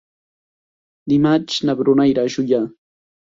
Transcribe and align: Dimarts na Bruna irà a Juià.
Dimarts 1.13 1.59
na 1.69 1.77
Bruna 1.83 2.09
irà 2.13 2.23
a 2.25 2.33
Juià. 2.37 2.63